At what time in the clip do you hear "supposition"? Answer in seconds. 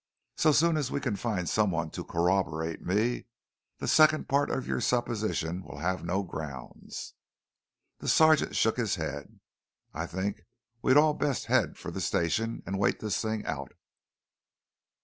4.81-5.61